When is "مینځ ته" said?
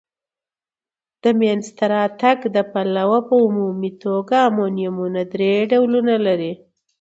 1.39-1.85